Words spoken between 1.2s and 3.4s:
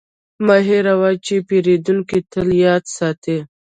چې پیرودونکی تل یاد ساتي.